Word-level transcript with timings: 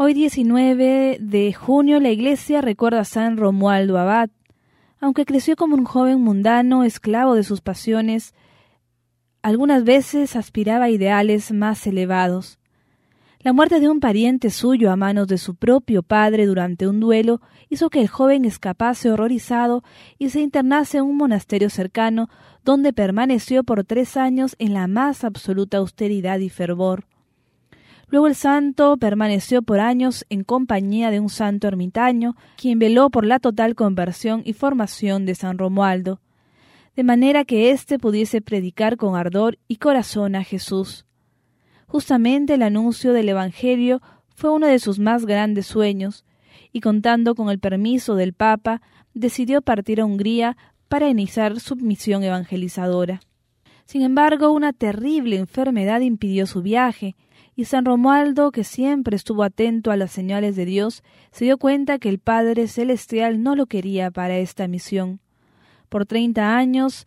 Hoy 0.00 0.14
19 0.14 1.18
de 1.20 1.52
junio 1.52 1.98
la 1.98 2.10
iglesia 2.10 2.60
recuerda 2.60 3.00
a 3.00 3.04
San 3.04 3.36
Romualdo 3.36 3.98
Abad. 3.98 4.30
Aunque 5.00 5.24
creció 5.24 5.56
como 5.56 5.74
un 5.74 5.84
joven 5.84 6.20
mundano, 6.20 6.84
esclavo 6.84 7.34
de 7.34 7.42
sus 7.42 7.62
pasiones, 7.62 8.32
algunas 9.42 9.82
veces 9.82 10.36
aspiraba 10.36 10.84
a 10.84 10.90
ideales 10.90 11.50
más 11.50 11.84
elevados. 11.84 12.60
La 13.40 13.52
muerte 13.52 13.80
de 13.80 13.88
un 13.88 13.98
pariente 13.98 14.50
suyo 14.50 14.92
a 14.92 14.96
manos 14.96 15.26
de 15.26 15.36
su 15.36 15.56
propio 15.56 16.04
padre 16.04 16.46
durante 16.46 16.86
un 16.86 17.00
duelo 17.00 17.40
hizo 17.68 17.90
que 17.90 18.00
el 18.00 18.06
joven 18.06 18.44
escapase 18.44 19.10
horrorizado 19.10 19.82
y 20.16 20.30
se 20.30 20.40
internase 20.40 20.98
en 20.98 21.06
un 21.06 21.16
monasterio 21.16 21.70
cercano, 21.70 22.30
donde 22.64 22.92
permaneció 22.92 23.64
por 23.64 23.82
tres 23.82 24.16
años 24.16 24.54
en 24.60 24.74
la 24.74 24.86
más 24.86 25.24
absoluta 25.24 25.78
austeridad 25.78 26.38
y 26.38 26.50
fervor. 26.50 27.04
Luego 28.10 28.26
el 28.26 28.34
santo 28.34 28.96
permaneció 28.96 29.60
por 29.62 29.80
años 29.80 30.24
en 30.30 30.42
compañía 30.42 31.10
de 31.10 31.20
un 31.20 31.28
santo 31.28 31.68
ermitaño, 31.68 32.36
quien 32.56 32.78
veló 32.78 33.10
por 33.10 33.26
la 33.26 33.38
total 33.38 33.74
conversión 33.74 34.42
y 34.44 34.54
formación 34.54 35.26
de 35.26 35.34
San 35.34 35.58
Romualdo, 35.58 36.20
de 36.96 37.04
manera 37.04 37.44
que 37.44 37.70
éste 37.70 37.98
pudiese 37.98 38.40
predicar 38.40 38.96
con 38.96 39.14
ardor 39.14 39.58
y 39.68 39.76
corazón 39.76 40.36
a 40.36 40.42
Jesús. 40.42 41.04
Justamente 41.86 42.54
el 42.54 42.62
anuncio 42.62 43.12
del 43.12 43.28
Evangelio 43.28 44.00
fue 44.34 44.50
uno 44.50 44.66
de 44.66 44.78
sus 44.78 44.98
más 44.98 45.26
grandes 45.26 45.66
sueños, 45.66 46.24
y 46.72 46.80
contando 46.80 47.34
con 47.34 47.50
el 47.50 47.58
permiso 47.58 48.14
del 48.14 48.32
Papa, 48.32 48.80
decidió 49.14 49.62
partir 49.62 50.00
a 50.00 50.04
Hungría 50.04 50.56
para 50.88 51.08
iniciar 51.08 51.60
su 51.60 51.76
misión 51.76 52.22
evangelizadora. 52.22 53.20
Sin 53.84 54.02
embargo, 54.02 54.50
una 54.50 54.72
terrible 54.72 55.36
enfermedad 55.36 56.00
impidió 56.00 56.46
su 56.46 56.62
viaje, 56.62 57.16
y 57.58 57.64
San 57.64 57.84
Romualdo, 57.84 58.52
que 58.52 58.62
siempre 58.62 59.16
estuvo 59.16 59.42
atento 59.42 59.90
a 59.90 59.96
las 59.96 60.12
señales 60.12 60.54
de 60.54 60.64
Dios, 60.64 61.02
se 61.32 61.44
dio 61.44 61.58
cuenta 61.58 61.98
que 61.98 62.08
el 62.08 62.20
Padre 62.20 62.68
Celestial 62.68 63.42
no 63.42 63.56
lo 63.56 63.66
quería 63.66 64.12
para 64.12 64.38
esta 64.38 64.68
misión. 64.68 65.18
Por 65.88 66.06
treinta 66.06 66.56
años 66.56 67.04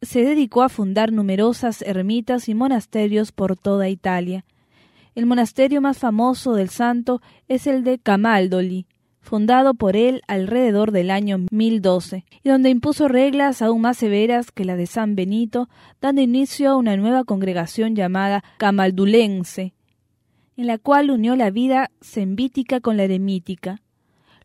se 0.00 0.24
dedicó 0.24 0.62
a 0.62 0.70
fundar 0.70 1.12
numerosas 1.12 1.82
ermitas 1.82 2.48
y 2.48 2.54
monasterios 2.54 3.30
por 3.30 3.58
toda 3.58 3.90
Italia. 3.90 4.46
El 5.14 5.26
monasterio 5.26 5.82
más 5.82 5.98
famoso 5.98 6.54
del 6.54 6.70
santo 6.70 7.20
es 7.46 7.66
el 7.66 7.84
de 7.84 7.98
Camaldoli, 7.98 8.86
fundado 9.20 9.74
por 9.74 9.96
él 9.96 10.22
alrededor 10.28 10.92
del 10.92 11.10
año 11.10 11.44
1012, 11.50 12.24
y 12.42 12.48
donde 12.48 12.70
impuso 12.70 13.06
reglas 13.06 13.60
aún 13.60 13.82
más 13.82 13.98
severas 13.98 14.50
que 14.50 14.64
la 14.64 14.76
de 14.76 14.86
San 14.86 15.14
Benito, 15.14 15.68
dando 16.00 16.22
inicio 16.22 16.70
a 16.70 16.76
una 16.76 16.96
nueva 16.96 17.24
congregación 17.24 17.94
llamada 17.94 18.42
Camaldulense, 18.56 19.74
en 20.60 20.66
la 20.66 20.76
cual 20.76 21.10
unió 21.10 21.36
la 21.36 21.50
vida 21.50 21.90
sembítica 22.02 22.80
con 22.80 22.98
la 22.98 23.04
eremítica. 23.04 23.80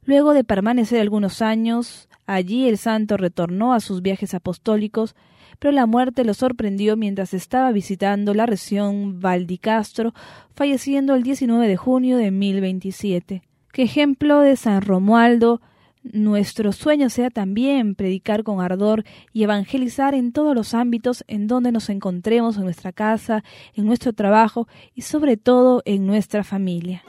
Luego 0.05 0.33
de 0.33 0.45
permanecer 0.45 1.01
algunos 1.01 1.41
años 1.41 2.07
allí, 2.25 2.69
el 2.69 2.77
santo 2.77 3.17
retornó 3.17 3.73
a 3.73 3.81
sus 3.81 4.01
viajes 4.01 4.33
apostólicos, 4.33 5.13
pero 5.59 5.73
la 5.73 5.85
muerte 5.85 6.23
lo 6.23 6.33
sorprendió 6.33 6.95
mientras 6.95 7.33
estaba 7.33 7.69
visitando 7.73 8.33
la 8.33 8.45
región 8.45 9.19
Valdicastro, 9.19 10.13
falleciendo 10.55 11.15
el 11.15 11.23
19 11.23 11.67
de 11.67 11.75
junio 11.75 12.15
de 12.15 12.31
1027. 12.31 13.41
Que 13.73 13.83
ejemplo 13.83 14.39
de 14.39 14.55
San 14.55 14.83
Romualdo, 14.83 15.59
nuestro 16.13 16.71
sueño 16.71 17.09
sea 17.09 17.29
también 17.29 17.95
predicar 17.95 18.43
con 18.43 18.61
ardor 18.61 19.03
y 19.33 19.43
evangelizar 19.43 20.13
en 20.13 20.31
todos 20.31 20.55
los 20.55 20.73
ámbitos 20.73 21.23
en 21.27 21.47
donde 21.47 21.71
nos 21.71 21.89
encontremos, 21.89 22.57
en 22.57 22.63
nuestra 22.63 22.91
casa, 22.91 23.43
en 23.73 23.85
nuestro 23.85 24.13
trabajo 24.13 24.67
y 24.93 25.01
sobre 25.01 25.37
todo 25.37 25.81
en 25.85 26.05
nuestra 26.05 26.43
familia. 26.43 27.03